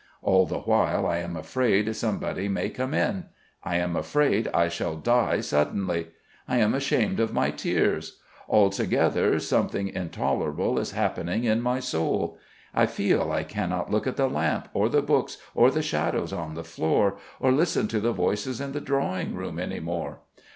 All 0.23 0.47
the 0.47 0.61
while 0.61 1.05
I 1.05 1.17
am 1.17 1.35
afraid 1.37 1.95
somebody 1.95 2.47
may 2.47 2.71
come 2.71 2.91
in; 2.95 3.25
I 3.63 3.75
am 3.75 3.95
afraid 3.95 4.47
I 4.51 4.67
shall 4.67 4.95
die 4.95 5.41
suddenly; 5.41 6.07
I 6.47 6.57
am 6.57 6.73
ashamed 6.73 7.19
of 7.19 7.33
my 7.33 7.51
tears; 7.51 8.17
altogether, 8.49 9.37
something 9.37 9.89
intolerable 9.89 10.79
is 10.79 10.93
happening 10.93 11.43
in 11.43 11.61
my 11.61 11.79
soul. 11.79 12.39
I 12.73 12.87
feel 12.87 13.31
I 13.31 13.43
cannot 13.43 13.91
look 13.91 14.07
at 14.07 14.17
the 14.17 14.25
lamp 14.27 14.69
or 14.73 14.89
the 14.89 15.03
books 15.03 15.37
or 15.53 15.69
the 15.69 15.83
shadows 15.83 16.33
on 16.33 16.55
the 16.55 16.63
floor, 16.63 17.17
or 17.39 17.51
listen 17.51 17.87
to 17.89 17.99
the 17.99 18.11
voices 18.11 18.59
in 18.59 18.71
the 18.71 18.81
drawing 18.81 19.35
room 19.35 19.59
any 19.59 19.79
more. 19.79 20.21